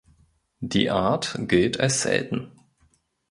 Die 0.61 0.89
Art 0.89 1.35
gilt 1.47 1.79
als 1.79 2.01
selten. 2.01 2.49